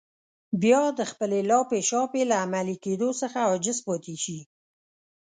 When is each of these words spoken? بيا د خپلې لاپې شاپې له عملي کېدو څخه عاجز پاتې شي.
بيا 0.61 0.81
د 0.99 1.01
خپلې 1.11 1.39
لاپې 1.49 1.79
شاپې 1.89 2.21
له 2.31 2.35
عملي 2.43 2.75
کېدو 2.85 3.09
څخه 3.21 3.37
عاجز 3.49 3.77
پاتې 3.87 4.15
شي. 4.23 4.39